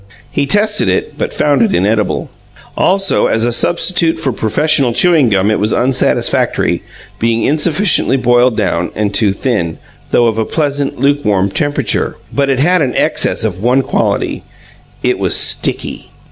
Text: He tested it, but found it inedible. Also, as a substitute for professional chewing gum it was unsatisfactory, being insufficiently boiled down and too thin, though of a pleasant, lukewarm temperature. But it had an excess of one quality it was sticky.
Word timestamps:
He 0.31 0.47
tested 0.47 0.89
it, 0.89 1.15
but 1.19 1.31
found 1.31 1.61
it 1.61 1.75
inedible. 1.75 2.31
Also, 2.75 3.27
as 3.27 3.43
a 3.45 3.51
substitute 3.51 4.17
for 4.17 4.31
professional 4.31 4.93
chewing 4.93 5.29
gum 5.29 5.51
it 5.51 5.59
was 5.59 5.75
unsatisfactory, 5.75 6.81
being 7.19 7.43
insufficiently 7.43 8.17
boiled 8.17 8.57
down 8.57 8.89
and 8.95 9.13
too 9.13 9.31
thin, 9.31 9.77
though 10.09 10.25
of 10.25 10.39
a 10.39 10.43
pleasant, 10.45 10.99
lukewarm 10.99 11.51
temperature. 11.51 12.17
But 12.33 12.49
it 12.49 12.57
had 12.57 12.81
an 12.81 12.95
excess 12.95 13.43
of 13.43 13.61
one 13.61 13.83
quality 13.83 14.41
it 15.03 15.19
was 15.19 15.35
sticky. 15.35 16.09